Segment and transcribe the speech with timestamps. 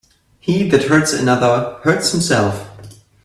[0.39, 2.67] He that hurts another, hurts himself.